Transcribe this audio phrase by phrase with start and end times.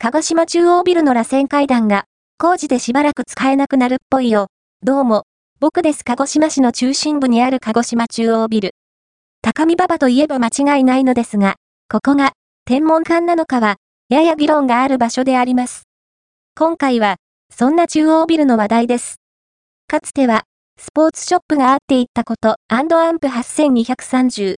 [0.00, 2.04] 鹿児島中央ビルの螺旋階段が、
[2.38, 4.46] 工事でしばらく使えなくなるっぽいよ。
[4.80, 5.24] どうも、
[5.58, 8.70] 僕です鹿児島市の中心部にある鹿児島中央ビル。
[9.42, 11.56] 高見馬場といえば間違いないのですが、
[11.90, 12.34] ここが、
[12.64, 15.82] 天文館なのかは、やや議論がある場所であります。
[16.56, 17.16] 今回は、
[17.52, 19.16] そんな中央ビルの話題です。
[19.88, 20.44] かつては、
[20.80, 22.86] スポーツショップがあっていったこと、アン
[23.18, 24.54] プ8230